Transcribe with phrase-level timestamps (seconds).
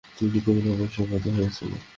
[0.17, 1.81] তিনি গভীরভাবে শোকাহত হয়েছিলেন।